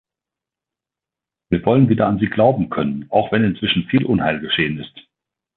[1.51, 4.97] Wir wollen wieder an Sie glauben können, auch wenn inzwischen viel Unheil geschehen ist.